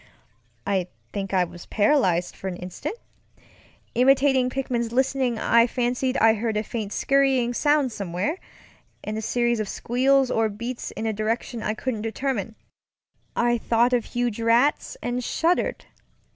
[0.65, 2.97] I think I was paralyzed for an instant.
[3.93, 8.39] Imitating Pickman's listening, I fancied I heard a faint scurrying sound somewhere,
[9.03, 12.55] and a series of squeals or bleats in a direction I couldn't determine.
[13.35, 15.85] I thought of huge rats and shuddered.